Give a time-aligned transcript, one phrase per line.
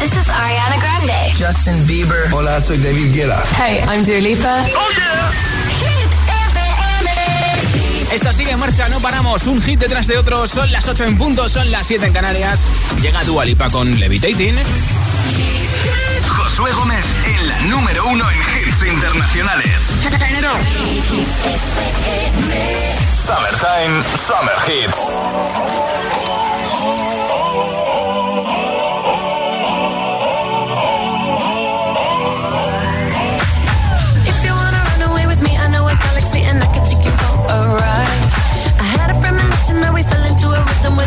[0.00, 1.32] This is Ariana Grande.
[1.36, 2.32] Justin Bieber.
[2.32, 3.42] Hola, soy David Guetta.
[3.56, 4.66] Hey, I'm Dua Lipa.
[4.74, 5.52] Oh yeah.
[8.12, 9.46] Esto sigue en marcha, no paramos.
[9.46, 10.46] Un hit detrás de otro.
[10.46, 12.64] Son las 8 en punto, son las 7 en Canarias.
[13.00, 14.54] Llega Dua Lipa con Levitating.
[16.28, 19.82] Josué Gómez en la número uno en hits internacionales.
[23.14, 26.31] Summertime, Summer Hits.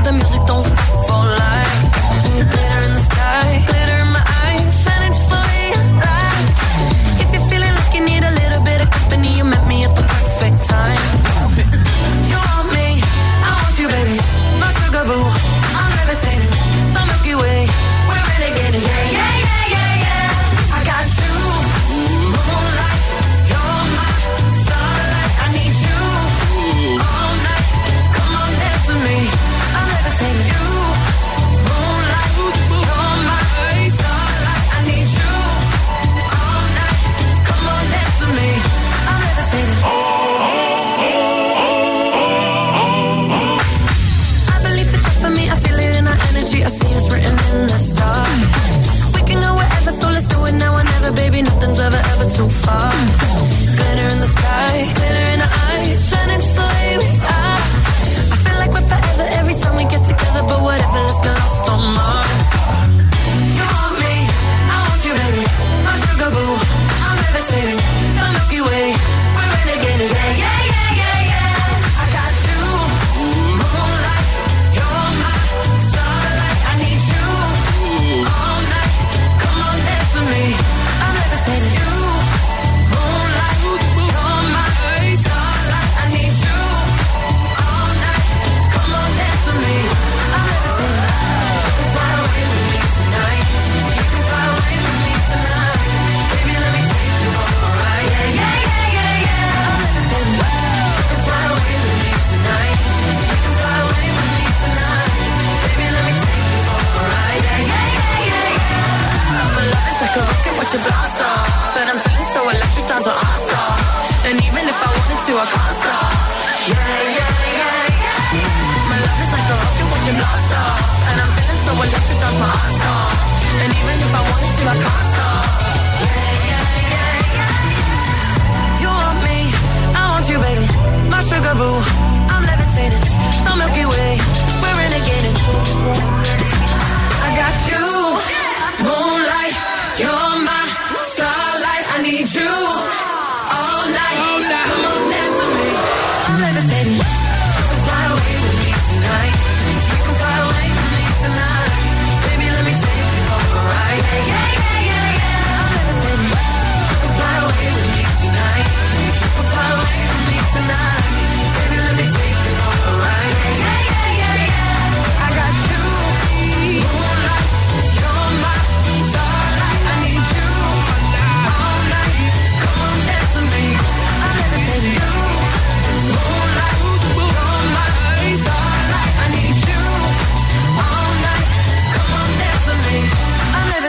[0.03, 2.74] The music don't stop for life.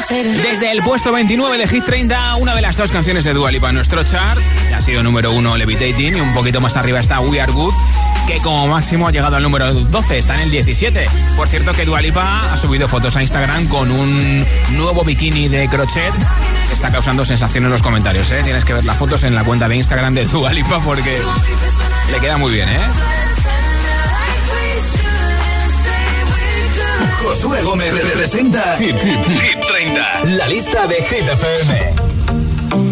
[0.09, 3.71] Desde el puesto 29 de Hit 30, una de las dos canciones de Dua Lipa
[3.71, 4.41] en nuestro chart.
[4.72, 7.75] Ha sido número uno Levitating y un poquito más arriba está We Are Good,
[8.28, 11.09] que como máximo ha llegado al número 12, está en el 17.
[11.37, 14.45] Por cierto que Dua Lipa ha subido fotos a Instagram con un
[14.77, 16.12] nuevo bikini de crochet
[16.72, 18.31] está causando sensación en los comentarios.
[18.31, 18.43] ¿eh?
[18.45, 21.19] Tienes que ver las fotos en la cuenta de Instagram de Dua Lipa porque
[22.12, 22.81] le queda muy bien, ¿eh?
[27.26, 30.24] Josué Gómez representa Hit, Hit, Hit 30.
[30.36, 32.86] La lista de Hit FM.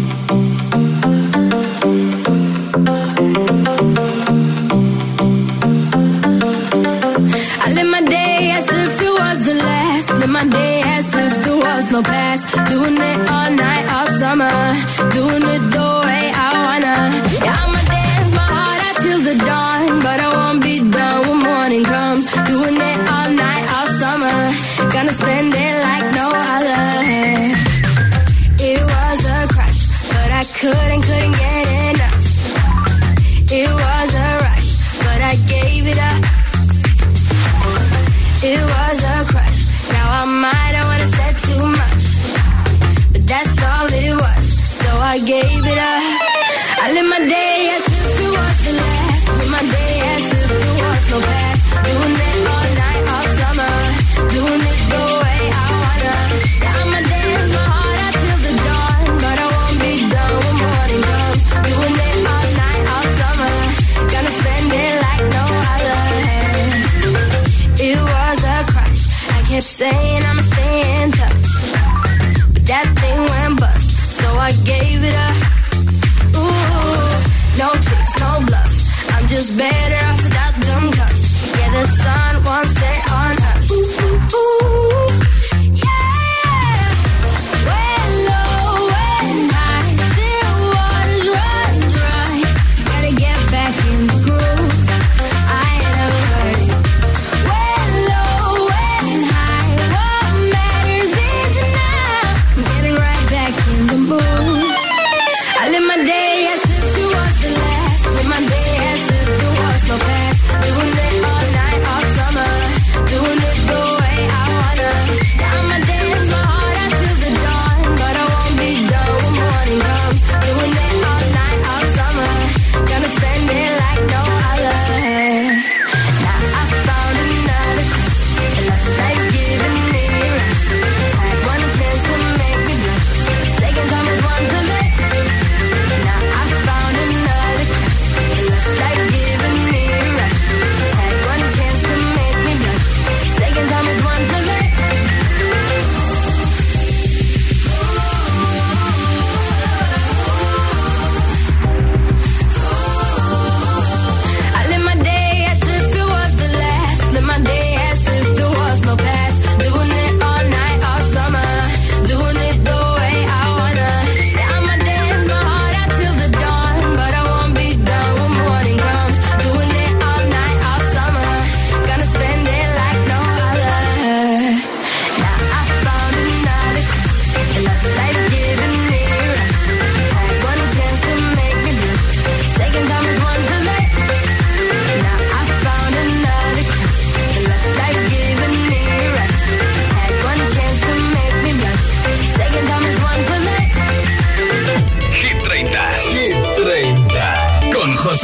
[7.57, 10.09] I live my day as if it was the last.
[10.19, 12.43] Live my day as if there was no past.
[12.69, 14.51] Doing it all night, all summer.
[15.17, 16.95] Doing it the way I wanna.
[17.45, 19.99] Yeah, I'ma dance my heart out till the dawn.
[20.05, 20.61] But I won't
[25.17, 26.83] Spend it like no other.
[28.59, 29.81] It was a crush,
[30.11, 32.23] but I couldn't, couldn't get enough.
[33.49, 34.69] It was a rush,
[35.05, 36.21] but I gave it up.
[38.43, 39.59] It was a crush.
[39.93, 42.03] Now I might have wanna say too much,
[43.13, 44.45] but that's all it was.
[44.81, 46.03] So I gave it up.
[46.83, 49.23] I live my day as if it was the last.
[49.39, 51.44] Live my day as if it was no past.
[79.35, 81.59] feels better off without them cups.
[81.59, 83.14] Yeah, the sun won't set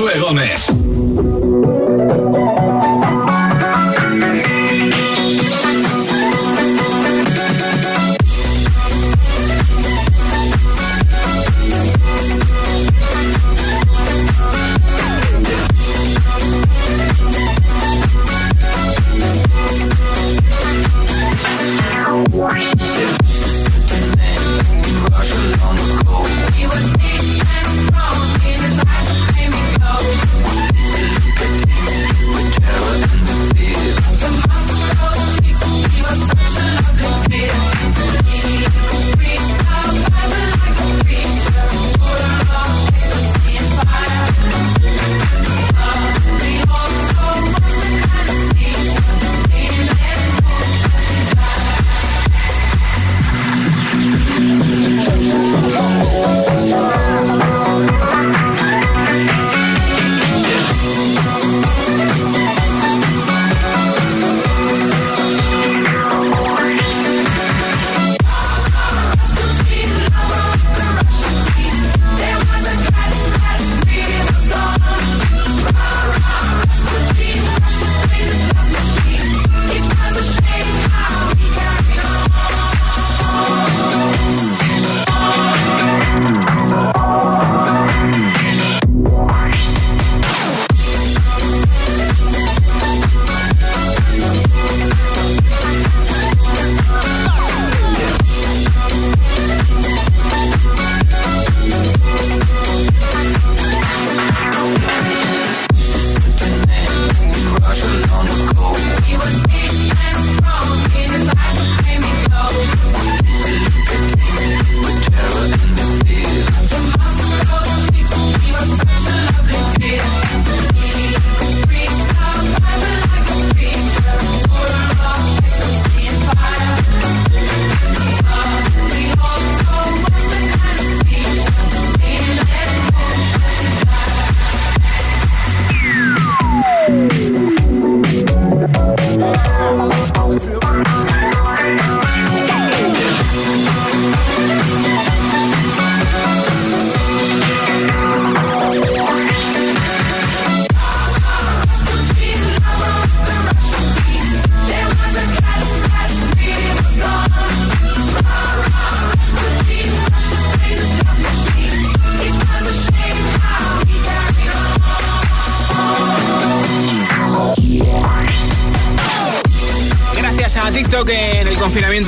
[0.02, 1.41] Josué Gómez.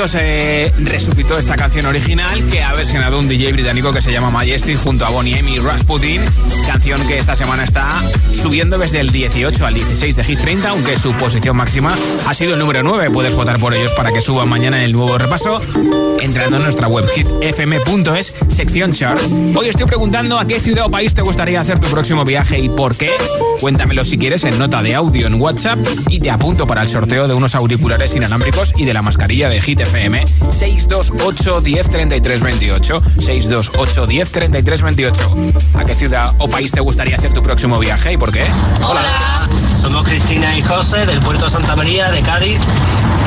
[0.07, 5.05] Se resucitó esta canción original que versionado un DJ británico que se llama Majestic junto
[5.05, 6.21] a Bonnie M y Rasputin,
[6.67, 7.89] canción que esta semana está
[8.33, 11.97] subiendo desde el 18 al 16 de Hit 30, aunque su posición máxima
[12.27, 13.09] ha sido el número 9.
[13.09, 15.61] Puedes votar por ellos para que suban mañana en el nuevo repaso
[16.19, 19.21] entrando en nuestra web hitfm.es, sección chart.
[19.55, 22.69] Hoy estoy preguntando a qué ciudad o país te gustaría hacer tu próximo viaje y
[22.69, 23.11] por qué.
[23.59, 27.27] Cuéntamelo si quieres en nota de audio en WhatsApp y te apunto para el sorteo
[27.27, 32.72] de unos auriculares inalámbricos y de la mascarilla de Hit FM 628 10 33 28
[32.81, 35.35] 628 10 33 28.
[35.75, 38.45] ¿A qué ciudad o país te gustaría hacer tu próximo viaje y por qué?
[38.81, 39.47] Hola.
[39.79, 42.61] Somos Cristina y José del puerto Santa María de Cádiz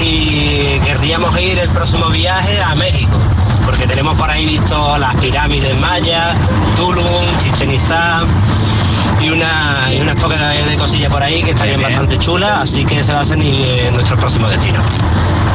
[0.00, 3.16] y querríamos ir el próximo viaje a México
[3.66, 6.36] porque tenemos por ahí visto las pirámides mayas,
[6.76, 8.22] Tulum, Chichen Itzá
[9.20, 13.02] y, una, y unas pocas de, cosillas por ahí que estarían bastante chulas, así que
[13.02, 13.38] se va a ser
[13.92, 14.80] nuestro próximo destino.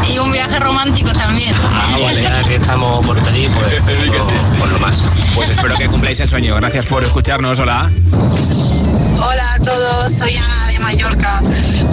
[0.07, 1.53] Y un viaje romántico también.
[1.55, 3.81] Ah, vale, ya que estamos por pedir, pues
[4.59, 5.03] por, lo más.
[5.35, 6.55] Pues espero que cumpláis el sueño.
[6.55, 7.59] Gracias por escucharnos.
[7.59, 7.91] Hola.
[8.11, 11.41] Hola a todos, soy Ana de Mallorca.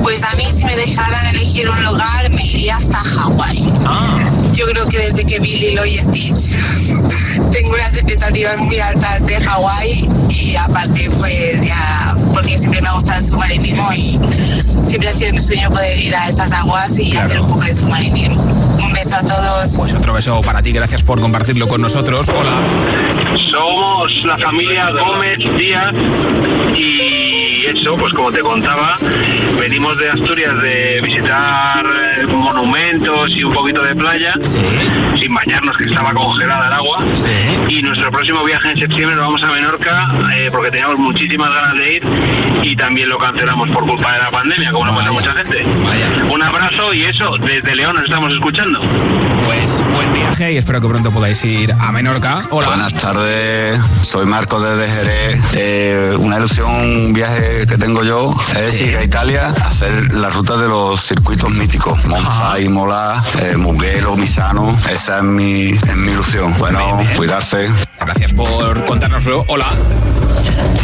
[0.02, 3.72] Pues a mí si me dejaran elegir un lugar me iría hasta Hawái.
[3.86, 4.18] Ah.
[4.52, 6.50] Yo creo que desde que vi Lilo y Stitch
[7.50, 12.92] tengo unas expectativas muy altas de Hawái y aparte pues ya porque siempre me ha
[12.94, 14.20] gustado el submarinismo y
[14.86, 17.74] siempre ha sido mi sueño poder ir a esas aguas y hacer un poco de
[17.74, 18.42] submarinismo.
[18.42, 19.74] Un beso a todos.
[19.76, 22.28] Pues otro beso para ti, gracias por compartirlo con nosotros.
[22.28, 22.56] Hola.
[23.50, 25.92] Somos la familia Gómez Díaz
[26.76, 27.27] y
[27.68, 28.96] eso, pues como te contaba,
[29.58, 31.84] venimos de Asturias de visitar
[32.18, 36.98] eh, monumentos y un poquito de playa, sin bañarnos que estaba congelada el agua.
[37.68, 41.75] Y nuestro próximo viaje en septiembre lo vamos a Menorca eh, porque teníamos muchísimas ganas
[41.75, 42.02] de ir
[42.62, 45.64] y también lo cancelamos por culpa de la pandemia, como lo pasa mucha gente.
[46.30, 48.80] Un abrazo y eso, desde León nos estamos escuchando.
[49.46, 52.42] Pues buen viaje y espero que pronto podáis ir a Menorca.
[52.50, 52.68] Hola.
[52.68, 55.40] Buenas tardes, soy Marco desde Jerez.
[55.54, 60.30] Eh, una ilusión, un viaje que tengo yo es ir a Italia a hacer la
[60.30, 62.04] ruta de los circuitos míticos.
[62.04, 64.78] Monza, Mola, eh, Mugello, Misano.
[64.88, 66.54] Esa es mi, es mi ilusión.
[66.58, 67.68] Bueno, cuidarse.
[67.98, 69.44] Gracias por contárnoslo.
[69.48, 69.66] Hola.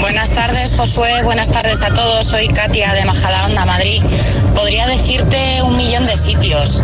[0.01, 1.23] Buenas tardes, Josué.
[1.23, 2.27] Buenas tardes a todos.
[2.27, 4.03] Soy Katia de Majadahonda, Madrid.
[4.55, 6.83] Podría decirte un millón de sitios.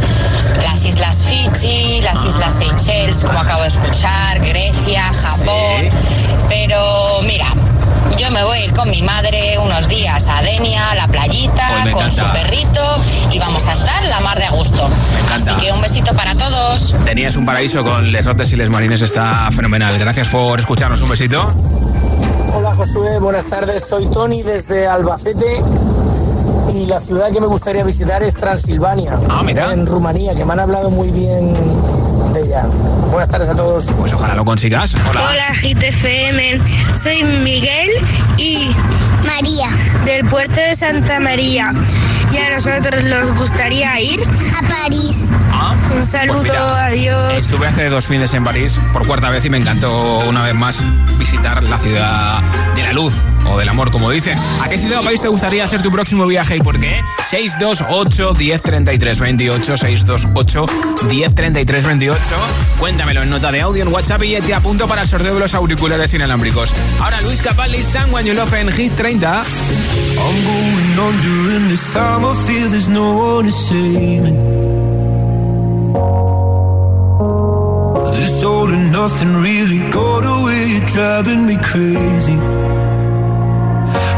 [0.63, 5.91] Las Islas Fiji, las Islas Seychelles, como acabo de escuchar, Grecia, Japón.
[6.49, 7.47] Pero mira,
[8.21, 11.69] yo me voy a ir con mi madre unos días a Denia, a la playita,
[11.83, 12.81] Pues con su perrito
[13.31, 14.89] y vamos a estar la mar de a gusto.
[15.25, 15.55] encanta.
[15.55, 16.95] Así que un besito para todos.
[17.05, 19.99] Tenías un paraíso con Les Rotes y Les Marines, está fenomenal.
[19.99, 21.41] Gracias por escucharnos, un besito.
[22.57, 23.89] Hola Josué, buenas tardes.
[23.89, 25.47] Soy Tony desde Albacete
[26.75, 29.73] y la ciudad que me gustaría visitar es Transilvania, Ah, mira.
[29.73, 31.55] en Rumanía, que me han hablado muy bien
[33.11, 33.93] Buenas tardes a todos.
[33.97, 34.95] Pues ojalá lo consigas.
[35.09, 35.23] Hola.
[35.31, 36.61] Hola GTFM,
[36.95, 37.91] soy Miguel
[38.39, 38.75] y
[39.27, 39.69] María.
[40.05, 41.73] del puerto de Santa María
[42.33, 45.31] y a nosotros nos gustaría ir A París.
[45.95, 47.33] Un saludo, pues mira, adiós.
[47.35, 50.83] Estuve hace dos fines en París por cuarta vez y me encantó una vez más
[51.19, 52.43] visitar la ciudad
[52.75, 54.39] de la luz o del amor, como dicen.
[54.39, 57.01] ¿A qué ciudad o país te gustaría hacer tu próximo viaje y por qué?
[57.29, 60.67] 628 1033 28 628
[61.09, 62.21] 1033 28
[62.79, 65.55] Cuéntamelo en nota de audio en WhatsApp y te apunto para el sorteo de los
[65.55, 66.73] auriculares inalámbricos.
[67.01, 69.45] Ahora Luis Capaldi, San You Love en Hit 30.
[70.21, 72.25] I'm going on during this time.
[72.25, 74.70] I feel there's no one to save me.
[79.03, 80.63] Nothing really got away.
[80.73, 82.37] You're driving me crazy.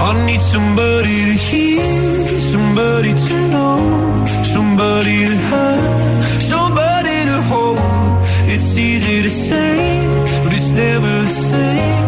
[0.07, 3.79] I need somebody to hear, somebody to know,
[4.55, 7.79] somebody to have, somebody to hold.
[8.53, 9.77] It's easy to say,
[10.43, 12.03] but it's never the same.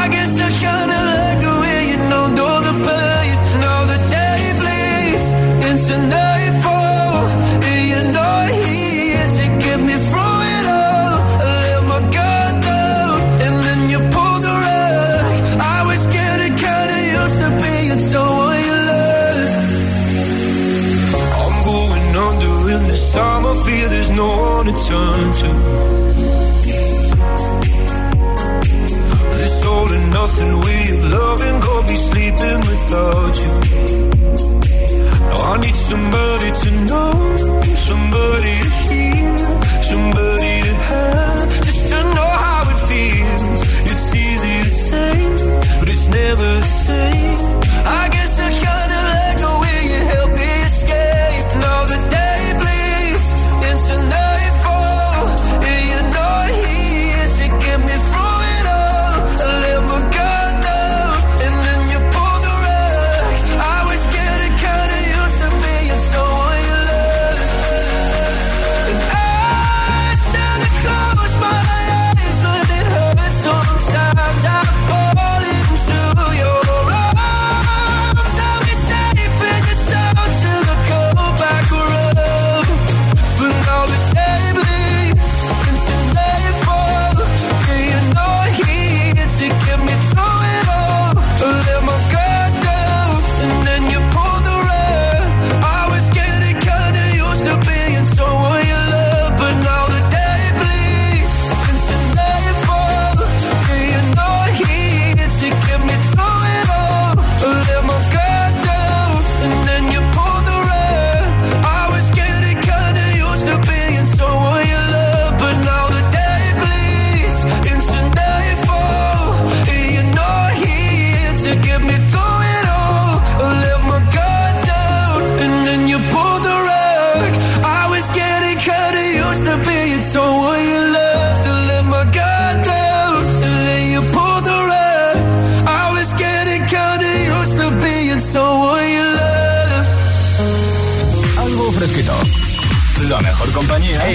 [0.00, 1.17] I guess I kinda
[24.18, 25.50] no one to turn to.
[29.38, 33.52] This all and nothing way of loving, go be sleeping without you.
[35.30, 37.12] Now I need somebody to know,
[37.88, 39.07] somebody to hear,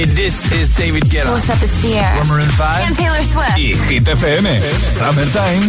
[0.04, 1.32] Hey, this is David Guetta.
[1.32, 2.20] What's up, it's Sierra.
[2.20, 2.60] We're Maroon 5.
[2.60, 3.56] I'm Taylor Swift.
[3.56, 4.44] Y Hit FM.
[5.00, 5.64] Summertime.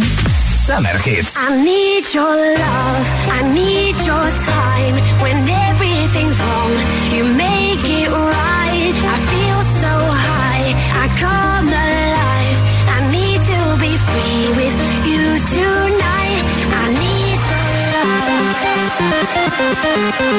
[0.67, 1.39] Summer Hits.
[1.39, 3.05] I need your love.
[3.31, 4.95] I need your time.
[5.23, 5.39] When
[5.71, 6.73] everything's wrong,
[7.15, 8.95] you make it right.
[9.07, 9.93] I feel so
[10.27, 10.67] high.
[10.99, 12.59] I come alive.
[12.91, 14.75] I need to be free with
[15.07, 15.23] you
[15.55, 16.43] tonight.
[16.75, 19.24] I need your love.
[19.57, 20.35] Ella está enferma,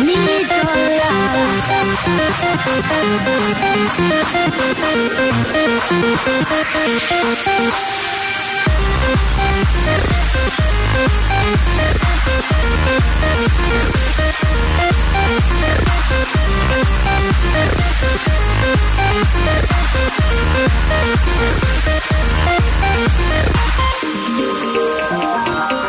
[0.00, 0.04] y
[24.14, 25.83] こんにちは。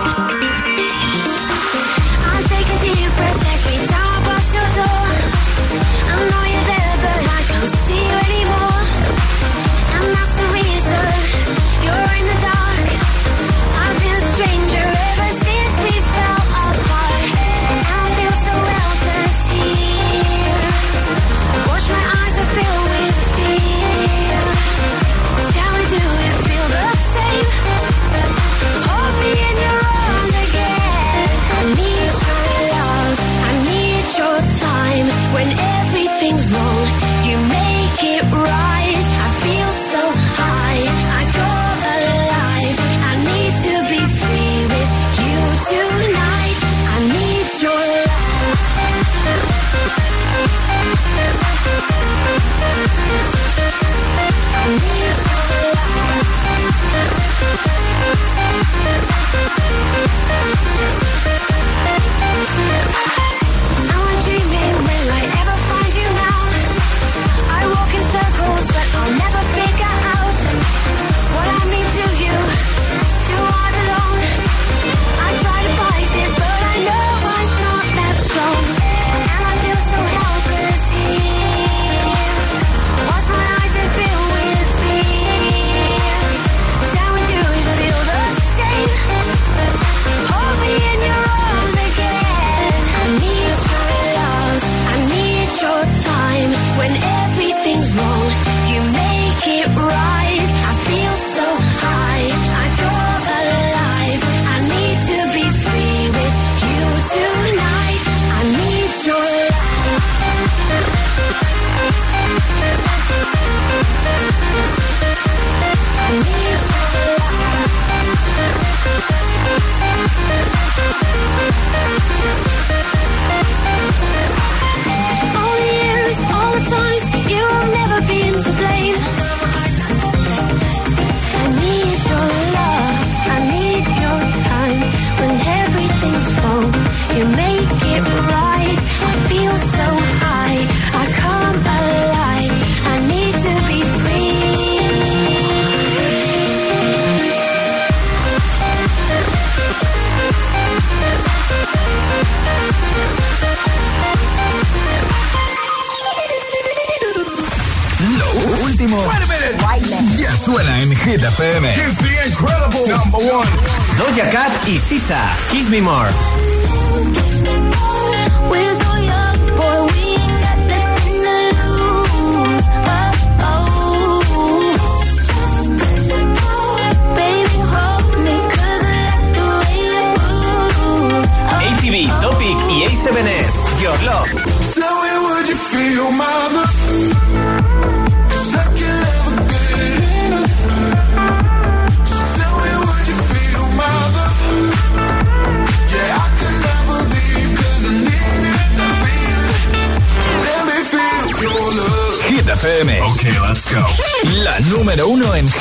[165.76, 166.15] Mimar.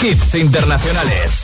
[0.02, 1.43] hits internacionales.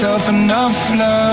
[0.00, 1.29] Give herself enough love.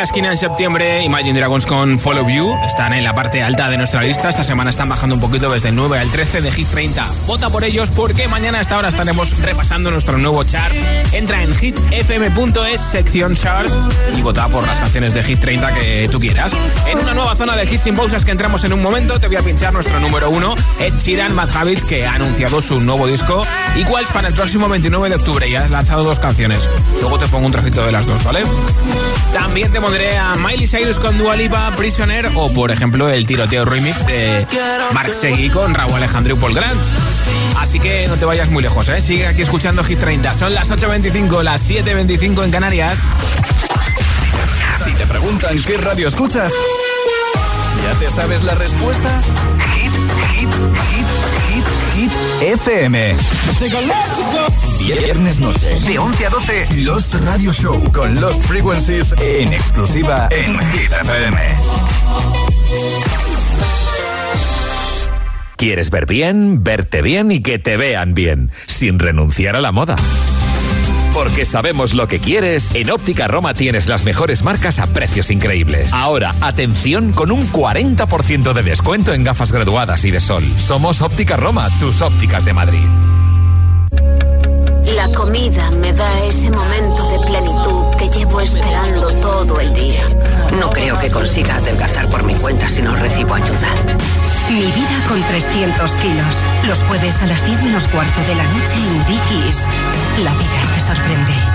[0.00, 1.02] La esquina en septiembre.
[1.04, 2.56] Imagine Dragons con Follow You.
[2.66, 4.30] Están en la parte alta de nuestra lista.
[4.30, 7.06] Esta semana están bajando un poquito desde el 9 al 13 de Hit 30.
[7.26, 10.74] Vota por ellos porque mañana a esta hora estaremos repasando nuestro nuevo chart.
[11.12, 13.70] Entra en hitfm.es, sección chart,
[14.16, 16.52] y vota por las canciones de Hit 30 que tú quieras.
[16.86, 19.36] En una nueva zona de hits sin pausas que entramos en un momento, te voy
[19.36, 23.44] a pinchar nuestro número 1, Ed Sheeran Mad Habits, que ha anunciado su nuevo disco.
[23.76, 25.46] Equals para el próximo 29 de octubre.
[25.46, 26.66] Y ha lanzado dos canciones.
[27.00, 28.40] Luego te pongo un trocito de las dos, ¿vale?
[29.34, 33.64] También te pondré a Miley Cyrus con Dua Lipa, Prisoner o, por ejemplo, el tiroteo
[33.64, 34.46] remix de
[34.92, 36.80] Mark Seguí con Raúl Alejandro y Paul Grant.
[37.58, 39.00] Así que no te vayas muy lejos, ¿eh?
[39.00, 40.32] Sigue aquí escuchando Hit 30.
[40.34, 43.00] Son las 8.25, las 7.25 en Canarias.
[44.84, 46.52] Si te preguntan qué radio escuchas,
[47.82, 49.20] ¿ya te sabes la respuesta?
[49.74, 49.92] Hit,
[50.36, 50.50] hit,
[50.92, 51.06] hit,
[51.48, 51.64] hit,
[51.96, 53.16] hit, FM.
[54.78, 60.58] Viernes noche, de 11 a 12, Lost Radio Show con Lost Frequencies en exclusiva en
[60.58, 60.90] Hit.
[65.56, 69.96] ¿Quieres ver bien, verte bien y que te vean bien, sin renunciar a la moda?
[71.12, 75.92] Porque sabemos lo que quieres, en Óptica Roma tienes las mejores marcas a precios increíbles.
[75.92, 80.44] Ahora, atención con un 40% de descuento en gafas graduadas y de sol.
[80.58, 82.86] Somos Óptica Roma, tus ópticas de Madrid.
[84.84, 90.02] La comida me da ese momento de plenitud que llevo esperando todo el día.
[90.58, 93.68] No creo que consiga adelgazar por mi cuenta si no recibo ayuda.
[94.50, 96.36] Mi vida con 300 kilos.
[96.66, 99.66] Los jueves a las 10 menos cuarto de la noche en Dickies.
[100.24, 101.49] La vida te sorprende.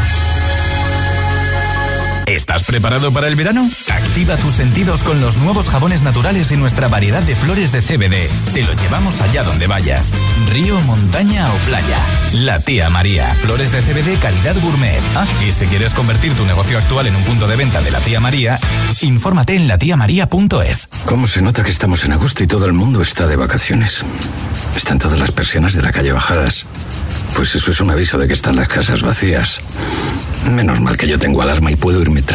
[2.46, 3.68] ¿Estás preparado para el verano?
[3.90, 8.30] Activa tus sentidos con los nuevos jabones naturales y nuestra variedad de flores de CBD.
[8.54, 10.12] Te lo llevamos allá donde vayas.
[10.54, 12.06] Río, montaña o playa.
[12.34, 13.34] La tía María.
[13.34, 15.02] Flores de CBD calidad gourmet.
[15.16, 18.00] Ah, y si quieres convertir tu negocio actual en un punto de venta de la
[18.00, 18.60] tía María,
[19.02, 20.88] infórmate en latiamaría.es.
[21.08, 24.06] ¿Cómo se nota que estamos en agosto y todo el mundo está de vacaciones?
[24.76, 26.68] Están todas las persianas de la calle bajadas.
[27.36, 29.62] Pues eso es un aviso de que están las casas vacías.
[30.52, 32.35] Menos mal que yo tengo alarma y puedo irme tranquilo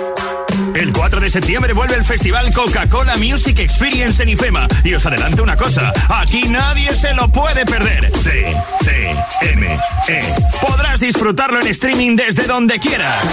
[0.81, 4.67] El 4 de septiembre vuelve el festival Coca-Cola Music Experience en IFEMA.
[4.83, 8.09] Y os adelanto una cosa, aquí nadie se lo puede perder.
[8.11, 10.35] C, C, M, E.
[10.59, 13.23] Podrás disfrutarlo en streaming desde donde quieras.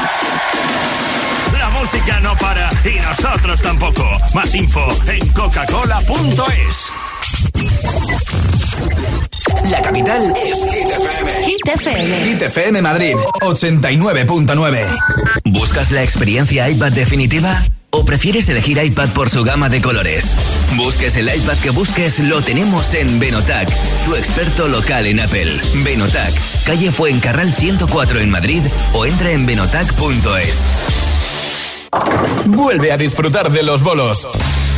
[1.59, 4.05] La música no para y nosotros tampoco.
[4.35, 6.93] Más info en coca-cola.es.
[9.71, 10.57] La capital es
[11.47, 12.25] Hit FM.
[12.25, 12.83] Hit FM.
[12.83, 14.87] Madrid, 89.9.
[15.45, 17.63] ¿Buscas la experiencia iPad definitiva?
[17.91, 20.35] ¿O prefieres elegir iPad por su gama de colores?
[20.77, 23.69] Busques el iPad que busques, lo tenemos en Benotac,
[24.05, 25.59] tu experto local en Apple.
[25.85, 28.63] Benotac, calle Fuencarral 104 en Madrid
[28.93, 30.67] o entra en benotac.es.
[32.47, 34.27] Vuelve a disfrutar de los bolos.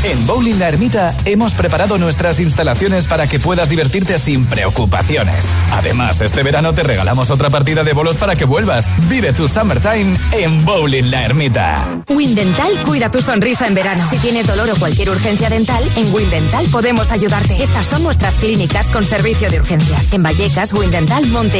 [0.02, 5.46] En Bowling La Ermita hemos preparado nuestras instalaciones para que puedas divertirte sin preocupaciones.
[5.70, 8.90] Además, este verano te regalamos otra partida de bolos para que vuelvas.
[9.10, 12.02] Vive tu summertime en Bowling La Ermita.
[12.08, 14.06] Windental cuida tu sonrisa en verano.
[14.08, 17.62] Si tienes dolor o cualquier urgencia dental, en Windental podemos ayudarte.
[17.62, 20.10] Estas son nuestras clínicas con servicio de urgencias.
[20.14, 21.50] En Vallecas, Windental Monte.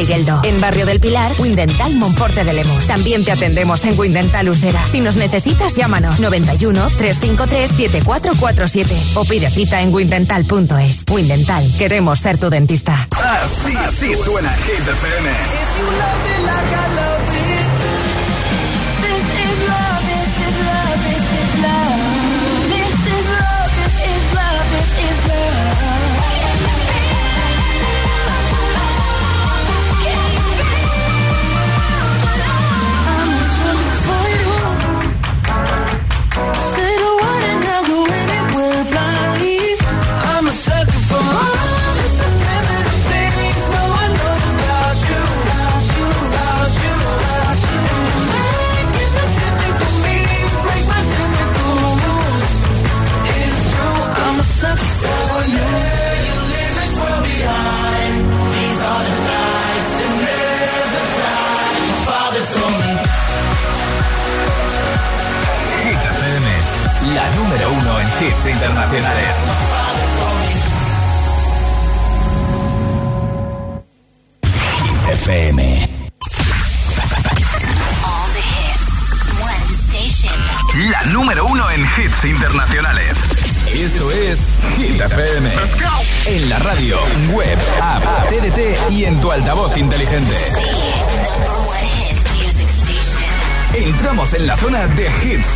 [0.43, 2.87] En Barrio del Pilar, Windental Monforte de Lemos.
[2.87, 4.87] También te atendemos en Windental Usera.
[4.87, 11.03] Si nos necesitas, llámanos 91 353 74 447 o pide cita en windental.es.
[11.09, 13.07] Windental, queremos ser tu dentista.
[13.11, 15.29] Así, así suena Hit FM.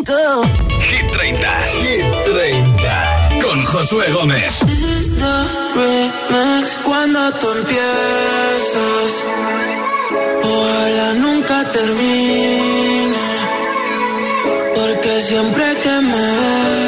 [0.00, 0.42] único.
[0.80, 1.62] Hit 30.
[1.82, 3.40] Hit 30.
[3.42, 4.58] Con Josué Gómez.
[4.60, 6.76] This is the remix.
[6.84, 9.10] Cuando tú empiezas,
[10.42, 13.30] ojalá nunca termine.
[14.74, 16.79] Porque siempre que me ves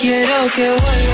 [0.00, 1.09] quiero que vuelva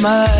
[0.00, 0.37] my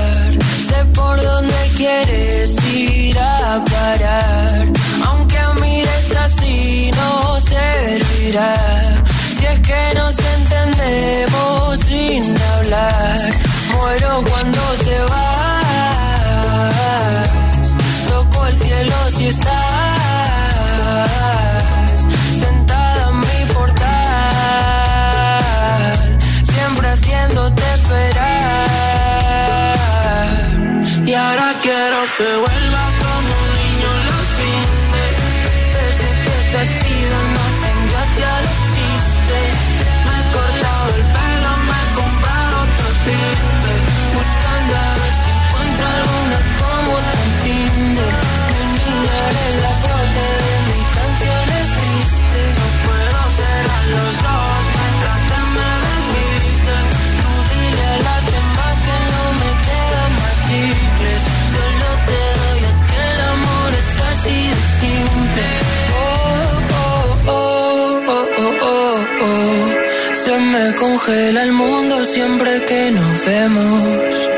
[70.48, 74.30] me congela el mundo siempre que nos vemos.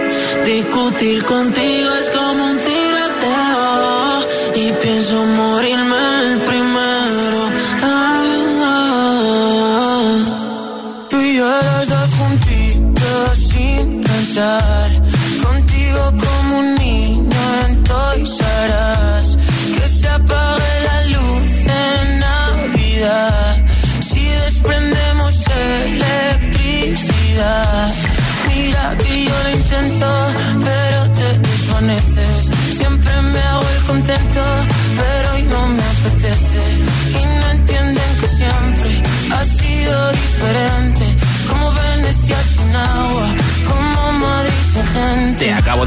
[0.45, 2.10] Discutir contigo es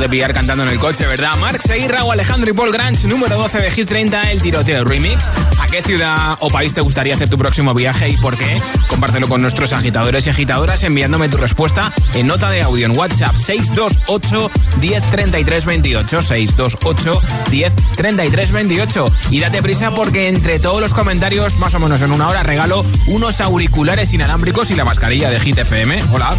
[0.03, 1.37] de pillar cantando en el coche, ¿verdad?
[1.37, 5.31] Mark Seguirra o Alejandro y Paul Granch, número 12 de Hit 30, el tiroteo remix.
[5.61, 8.61] ¿A qué ciudad o país te gustaría hacer tu próximo viaje y por qué?
[8.89, 13.33] Compártelo con nuestros agitadores y agitadoras enviándome tu respuesta en nota de audio en WhatsApp
[13.37, 14.51] 628
[14.81, 21.57] 10 33 28 628 10 33 28 y date prisa porque entre todos los comentarios
[21.59, 25.59] más o menos en una hora regalo unos auriculares inalámbricos y la mascarilla de Hit
[25.59, 26.03] FM.
[26.11, 26.31] Hola.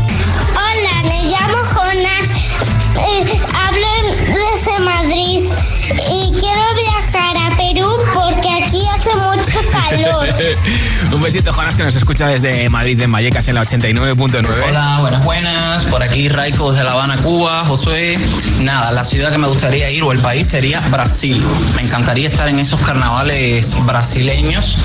[0.53, 2.43] Hola, me llamo Jonas.
[2.97, 3.24] Eh,
[3.59, 3.86] hablo
[4.26, 5.40] desde Madrid
[6.11, 7.43] y quiero viajar
[9.05, 10.29] hace mucho calor.
[11.13, 14.47] Un besito, Jonas, que nos escucha desde Madrid, en Vallecas, en la 89.9.
[14.69, 15.85] Hola, buenas, buenas.
[15.85, 17.65] Por aquí Raico desde La Habana, Cuba.
[17.65, 18.19] Josué.
[18.61, 21.43] Nada, la ciudad que me gustaría ir o el país sería Brasil.
[21.77, 24.77] Me encantaría estar en esos carnavales brasileños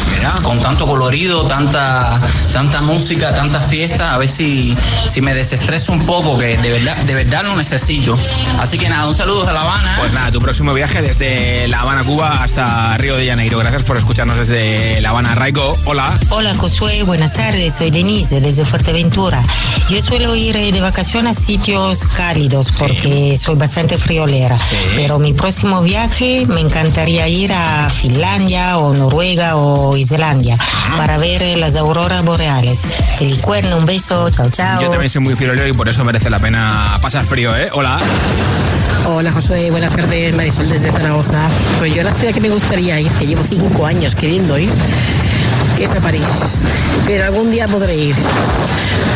[0.44, 2.20] con tanto colorido, tanta,
[2.52, 4.14] tanta música, tanta fiesta.
[4.14, 4.76] A ver si,
[5.08, 8.18] si me desestreso un poco, que de verdad, de verdad lo necesito.
[8.60, 9.96] Así que nada, un saludo de La Habana.
[10.00, 13.58] Pues nada, tu próximo viaje desde La Habana, Cuba hasta Río de Janeiro.
[13.60, 15.78] Gracias por escucharnos desde La Habana, Raico.
[15.86, 16.20] Hola.
[16.30, 19.43] Hola Josué, buenas tardes, soy Denise desde Fuerteventura.
[19.88, 24.57] Yo suelo ir eh, de vacaciones a sitios cálidos porque soy bastante friolera,
[24.95, 30.57] pero mi próximo viaje me encantaría ir a Finlandia o Noruega o Islandia
[30.97, 32.82] para ver eh, las auroras boreales.
[33.16, 34.82] Feliz cuerno, un beso, chao chao.
[34.82, 37.70] Yo también soy muy friolero y por eso merece la pena pasar frío, ¿eh?
[37.74, 37.99] Hola.
[39.06, 41.50] Hola Josué, buenas tardes, Marisol desde Zaragoza.
[41.80, 44.70] Pues yo la ciudad que me gustaría ir, que llevo cinco años queriendo ir,
[45.84, 46.24] es a París.
[47.06, 48.16] Pero algún día podré ir.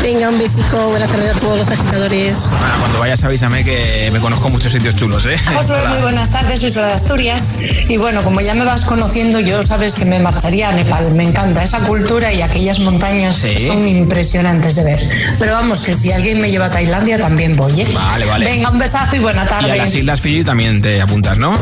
[0.01, 2.37] Venga, un besico, buenas tardes a todos los agitadores.
[2.49, 5.35] Bueno, cuando vayas avísame que me conozco muchos sitios chulos, ¿eh?
[5.57, 5.89] Hola.
[5.89, 7.59] muy buenas tardes, soy Sora de Asturias.
[7.87, 11.13] Y bueno, como ya me vas conociendo, yo sabes que me marcharía a Nepal.
[11.15, 13.67] Me encanta esa cultura y aquellas montañas Sí.
[13.67, 14.99] son impresionantes de ver.
[15.39, 17.87] Pero vamos, que si alguien me lleva a Tailandia también voy, ¿eh?
[17.93, 18.45] Vale, vale.
[18.45, 19.77] Venga, un besazo y buena Y a tarde.
[19.77, 21.53] las Islas Fiji también te apuntas, ¿no?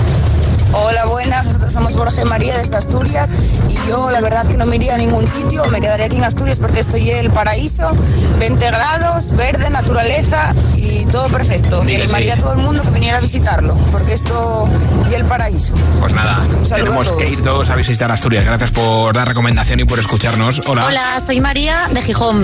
[0.74, 1.45] Hola, buenas.
[1.47, 3.30] Nosotros somos Jorge María desde Asturias
[3.70, 6.24] y yo la verdad que no me iría a ningún sitio, me quedaría aquí en
[6.24, 7.94] Asturias porque estoy en el paraíso,
[8.39, 11.84] 20 grados, verde, naturaleza y todo perfecto.
[11.86, 14.70] Y animaría a todo el mundo que viniera a visitarlo porque esto
[15.10, 15.76] y el paraíso.
[16.00, 16.39] Pues nada,
[16.74, 18.46] tenemos que ir todos a visitar Asturias.
[18.46, 20.62] Gracias por dar recomendación y por escucharnos.
[20.68, 20.86] Hola.
[20.86, 22.42] Hola, soy María de Gijón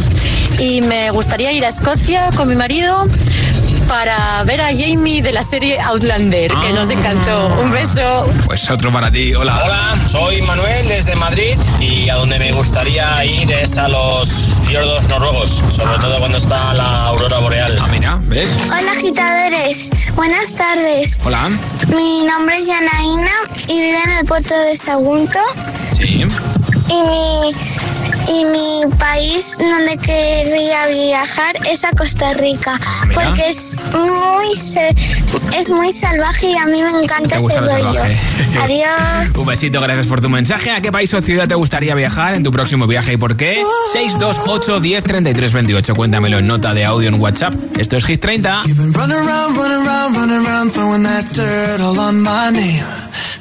[0.59, 3.07] y me gustaría ir a Escocia con mi marido
[3.87, 7.47] para ver a Jamie de la serie Outlander, que nos encantó.
[7.61, 8.27] Un beso.
[8.45, 9.33] Pues otro para ti.
[9.33, 9.59] Hola.
[9.63, 14.29] Hola, soy Manuel desde Madrid y a donde me gustaría ir es a los
[14.67, 17.77] fiordos noruegos, sobre todo cuando está la aurora boreal.
[17.79, 18.49] Ah, mira, ¿ves?
[18.65, 21.19] Hola agitadores, buenas tardes.
[21.25, 21.49] Hola.
[21.95, 23.31] Mi nombre es Yanaína
[23.69, 25.39] y vivo en el puerto de Sagunto
[25.93, 26.23] Sí.
[26.89, 27.53] y mi,
[28.29, 33.23] y mi país donde querría viajar es a Costa Rica mira.
[33.25, 34.95] porque es muy se-
[35.57, 38.01] es muy salvaje y a mí me encanta ese lo rollo.
[38.61, 39.35] Adiós.
[39.37, 40.71] Un besito, gracias por tu mensaje.
[40.71, 43.61] ¿A qué país o ciudad te gustaría viajar en tu próximo viaje y por qué?
[43.93, 45.95] 628 10 33 28.
[45.95, 47.53] Cuéntamelo en nota de audio en WhatsApp.
[47.77, 48.63] Esto es Hit 30.
[48.65, 52.83] Been running around, running around, running around, throwing that dirt all on my name.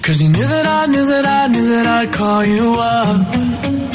[0.02, 3.85] Cause you knew that I knew that I knew that I'd call you up.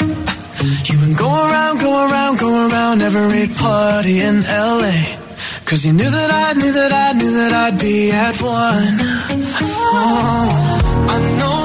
[1.16, 5.18] Going around, going around, going around every party in LA.
[5.66, 8.96] Cause you knew that I knew that I knew that I'd be at one.
[9.94, 11.61] Oh, I know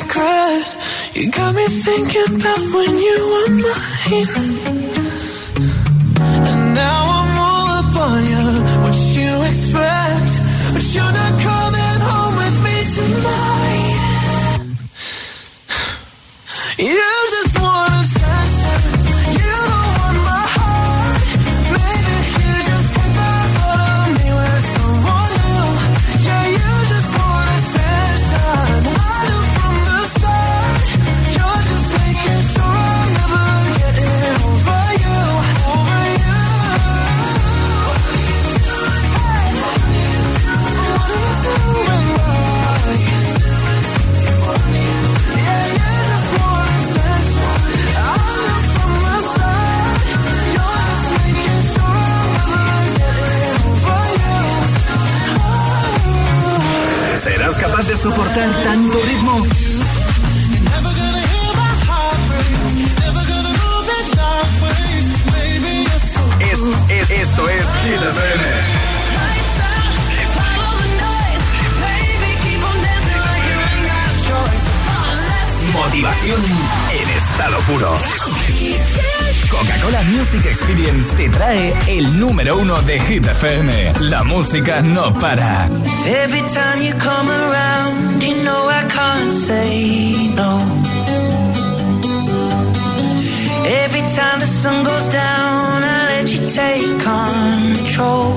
[0.00, 0.64] regret.
[1.14, 4.28] You got me thinking about when you were mine.
[6.48, 7.07] And now
[58.00, 59.42] soportar tanto ritmo?
[66.40, 66.58] Es,
[66.90, 69.58] es- esto es Hit FM.
[75.72, 76.40] Motivación
[76.92, 77.98] en estado puro.
[79.50, 83.94] Coca-Cola Music Experience te trae el número uno de Hit FM.
[84.00, 85.66] La música no para.
[86.06, 90.60] Every time you come around, you know I can't say no.
[93.84, 98.34] Every time the sun goes down, I let you take control.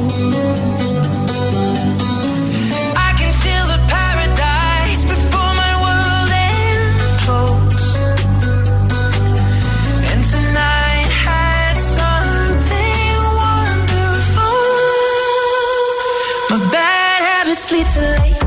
[17.61, 18.40] sleep too late.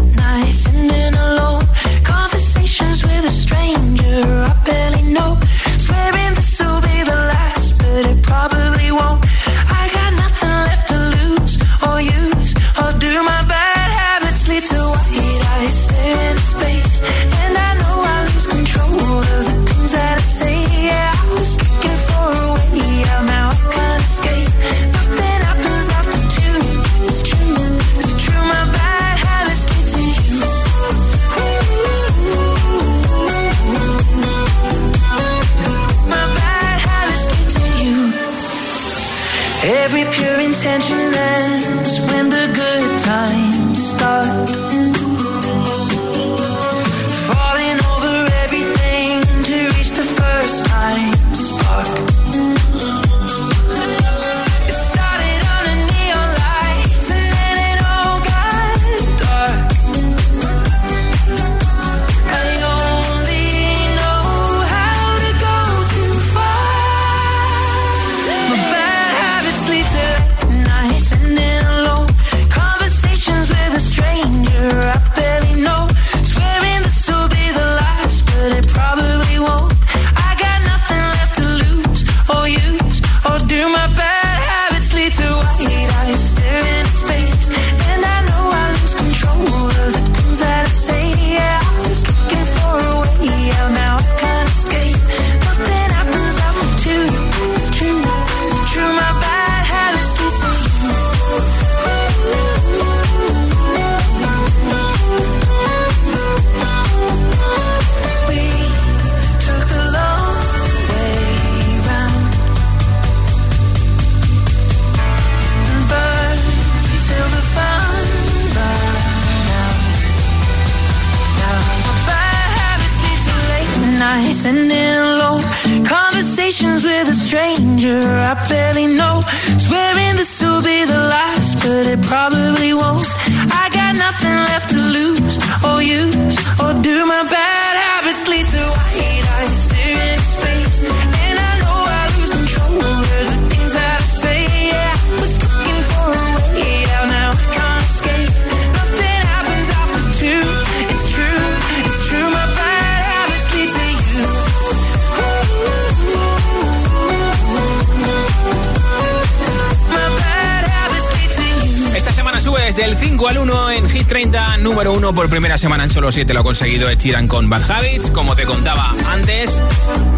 [165.15, 168.11] Por primera semana en solo 7 lo ha conseguido Ed con Bad Habits.
[168.11, 169.63] Como te contaba antes,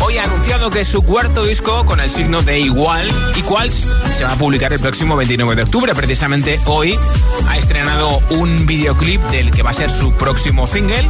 [0.00, 4.32] hoy ha anunciado que su cuarto disco con el signo de igual, Equals, se va
[4.32, 5.94] a publicar el próximo 29 de octubre.
[5.94, 6.98] Precisamente hoy
[7.48, 11.04] ha estrenado un videoclip del que va a ser su próximo single,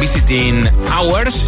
[0.00, 1.44] Visiting Hours.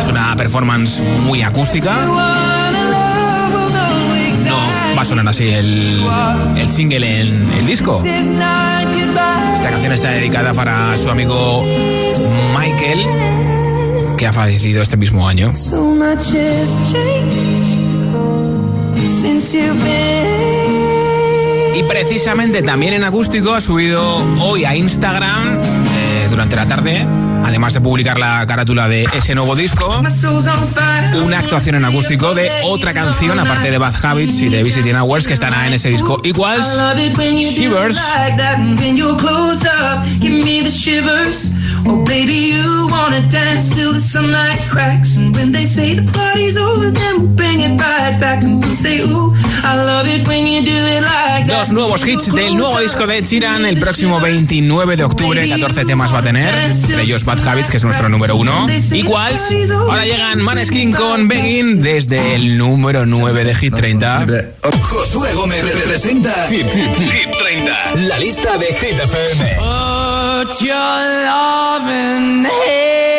[0.00, 2.45] Es una performance muy acústica
[4.96, 6.00] va a sonar así el,
[6.56, 8.02] el single en el disco.
[8.04, 11.62] Esta canción está dedicada para su amigo
[12.58, 13.04] Michael,
[14.16, 15.52] que ha fallecido este mismo año.
[21.76, 27.06] Y precisamente también en acústico ha subido hoy a Instagram eh, durante la tarde
[27.46, 30.02] además de publicar la carátula de ese nuevo disco,
[31.22, 35.26] una actuación en acústico de otra canción, aparte de Bad Habits y de Visiting Hours,
[35.26, 36.20] que estará en ese disco.
[36.24, 36.66] Iguals,
[37.50, 37.96] Shivers.
[41.88, 45.16] Oh baby, you wanna dance till the sunlight cracks.
[45.16, 48.74] And when they say the party's over Then we'll bring it right back And we'll
[48.74, 49.32] say, ooh,
[49.62, 53.22] I love it when you do it like Dos nuevos hits del nuevo disco de
[53.22, 53.64] Chiran.
[53.64, 57.76] El próximo 29 de octubre 14 temas va a tener Entre ellos Bad Habits, que
[57.76, 58.66] es nuestro número uno.
[58.92, 64.26] Iguals, ahora llegan Maneskin con Begin Desde el número 9 de Hit 30
[64.82, 69.95] Josué Gómez representa Hit, 30 La lista de Hit FM
[70.36, 73.15] Put your loving hand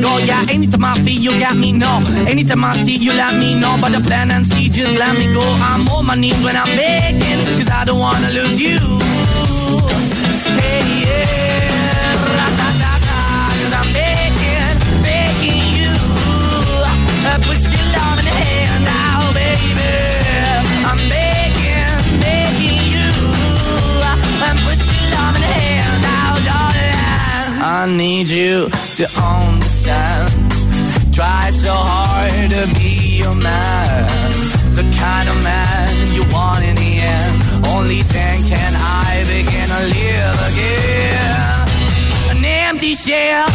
[0.00, 0.18] go.
[0.18, 2.02] Yeah, anytime I feel, you got me, no.
[2.26, 3.76] Anytime I see, you let me know.
[3.80, 5.42] But the plan and see, just let me go.
[5.42, 8.78] I'm on my knees when I'm begging, cause I don't wanna lose you.
[10.60, 13.20] Hey, yeah, ra-da-da-da,
[13.60, 15.92] cause I'm begging, begging you.
[17.30, 19.90] Uh, put your love in the hand now, baby.
[20.90, 23.08] I'm begging, begging you.
[24.06, 27.62] Uh, put your love in the hand now, darling.
[27.62, 29.04] I need you to
[29.80, 31.14] understand.
[31.14, 34.08] Try so hard to be your man.
[34.74, 37.66] The kind of man you want in the end.
[37.66, 42.36] Only then can I begin to live again.
[42.36, 43.46] An empty shell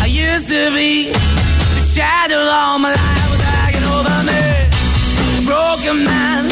[0.00, 1.12] I used to be.
[1.12, 4.44] The shadow all my life was hanging over me.
[5.46, 6.48] Broken man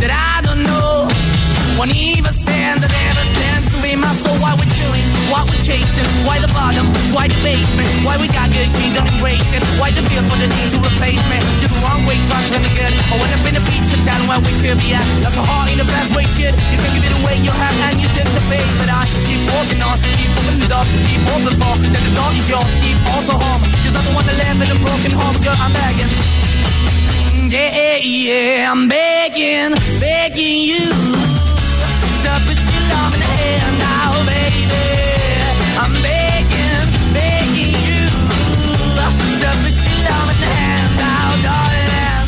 [0.00, 1.08] that I don't know.
[1.78, 4.36] Won't even stand, I never stand to be my soul.
[4.42, 4.97] Why we're chilling,
[5.28, 9.08] why we're chasing, why the bottom, why the basement, why we got good, she don't
[9.08, 9.62] embrace it.
[9.76, 11.38] Why the feel for the need to replace me?
[11.60, 12.92] You're the wrong way, trying to the good.
[13.12, 15.04] I went up in a feature town where we could be at.
[15.24, 16.56] Like a heart in the best way, shit.
[16.56, 18.68] You can give it away, you have, and you take the bait.
[18.80, 21.72] But I keep walking on, keep moving the door, keep open for.
[21.76, 23.62] That the door is yours, keep also home.
[23.84, 26.10] Cause I'm the one that live in a broken home, girl, I'm begging.
[27.48, 31.37] Yeah, yeah, I'm begging, begging you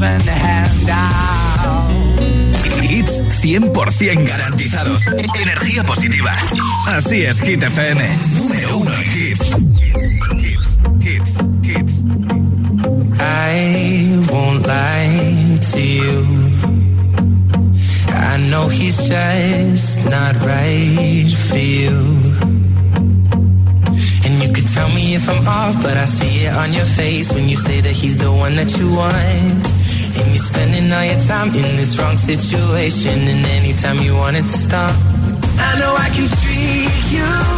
[0.00, 1.90] loving hand out.
[2.82, 5.06] Hits 100% garantizados.
[5.06, 6.32] Energía positiva.
[6.86, 8.02] Así es, Hit FM.
[8.36, 9.56] Número uno en hits.
[11.00, 12.02] Hits, hits,
[13.20, 16.26] I won't lie to you.
[18.10, 22.38] I know he's just not right for you.
[24.24, 27.32] And you could tell me if I'm off, but I see it on your face
[27.32, 29.67] when you say that he's the one that you want.
[30.38, 34.56] You're spending all your time in this wrong situation, and anytime you want it to
[34.66, 34.92] stop.
[35.58, 37.57] I know I can treat you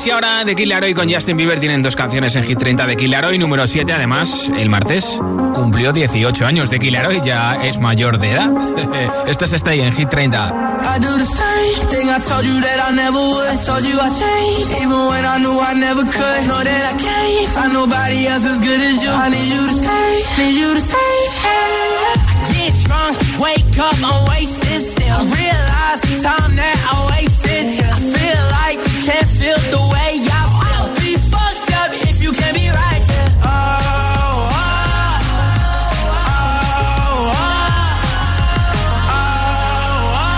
[0.00, 2.86] Mendes y ahora The Killer Hoy con Justin Bieber tienen dos canciones en Hit 30
[2.86, 3.92] de Killer Hoy, número 7.
[3.92, 5.20] Además, el martes
[5.54, 8.50] cumplió 18 años de Killer Hoy, ya es mayor de edad.
[9.26, 10.38] Esto es Stay en Hit 30.
[10.38, 13.58] I do the same thing I told you that I never would.
[13.64, 16.46] Told you I changed, even when I knew I never could.
[16.46, 19.10] Know that I can't find nobody else as good as you.
[19.10, 21.16] I need you to stay, need you to stay.
[21.44, 23.96] I get drunk, wake up.
[25.10, 27.29] I realize I wasted
[29.40, 30.84] feel the way I feel.
[30.84, 33.02] I'll be fucked up if you can't be right.
[33.40, 34.60] Oh, oh,
[36.12, 37.32] oh, oh,
[39.08, 39.24] oh,
[40.20, 40.36] oh.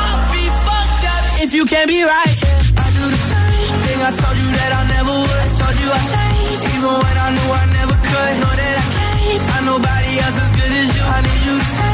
[0.00, 2.32] I'll be fucked up if you can't be right.
[2.80, 5.48] I do the same thing I told you that I never would.
[5.60, 8.32] Told you I changed, even when I knew I never could.
[8.40, 11.04] Know that I can't find nobody else as good as you.
[11.04, 11.93] I need you to stay,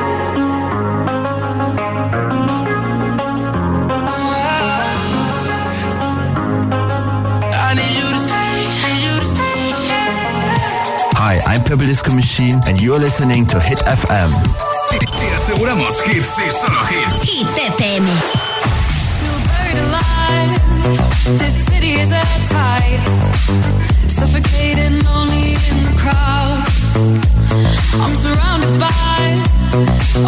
[11.51, 14.31] I'm Purple Disco Machine, and you're listening to Hit FM.
[14.89, 17.23] Te aseguramos hits y solo hits.
[17.23, 17.45] Hit
[17.75, 18.05] FM.
[19.47, 20.57] buried alive.
[21.39, 23.03] This city is at tight.
[24.07, 27.20] Suffocating, lonely in the crowd.
[27.93, 29.43] I'm surrounded by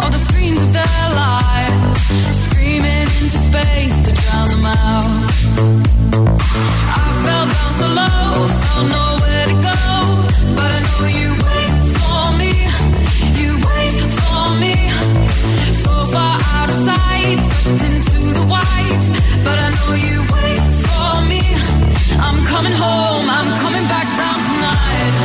[0.00, 1.98] all the screens of their lives,
[2.44, 5.30] screaming into space to drown them out.
[6.96, 9.80] I fell down so low, found nowhere to go,
[10.58, 12.52] but I know you wait for me.
[13.40, 14.76] You wait for me,
[15.84, 17.40] so far out of sight,
[17.88, 19.04] into the white,
[19.46, 21.42] but I know you wait for me.
[22.26, 23.13] I'm coming home,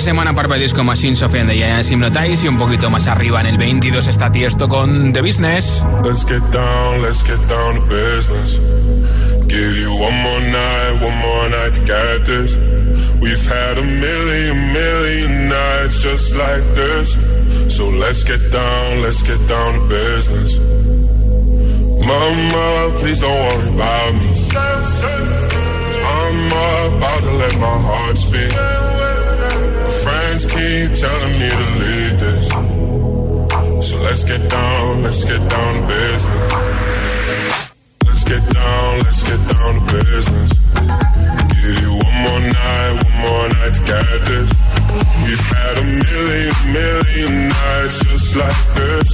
[0.00, 3.46] semana Purple Disco Machine, Sofía and the Giants Hypnotize y un poquito más arriba en
[3.46, 5.84] el 22 está Tiesto con The Business.
[6.02, 8.58] Let's get down, let's get down to business.
[9.46, 12.56] Give you one more night, one more night to get this.
[13.20, 17.12] We've had a million, million nights just like this.
[17.74, 20.58] So let's get down, let's get down to business.
[22.06, 24.30] Mama, please don't worry about me.
[30.60, 32.46] Telling me to leave this.
[33.88, 36.52] So let's get down, let's get down to business.
[38.04, 40.52] Let's get down, let's get down to business.
[41.54, 44.48] Give you one more night, one more night to get this.
[45.24, 49.08] We've had a million, million nights just like this.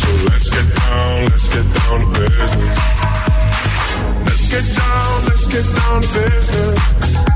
[0.00, 2.78] So let's get down, let's get down to business.
[4.26, 7.35] Let's get down, let's get down to business.